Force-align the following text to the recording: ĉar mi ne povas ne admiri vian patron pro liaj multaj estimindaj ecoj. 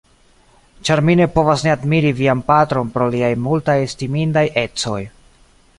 ĉar 0.87 1.01
mi 1.09 1.15
ne 1.19 1.27
povas 1.35 1.65
ne 1.67 1.73
admiri 1.73 2.15
vian 2.23 2.41
patron 2.49 2.91
pro 2.97 3.09
liaj 3.17 3.33
multaj 3.49 3.79
estimindaj 3.85 4.47
ecoj. 4.67 5.01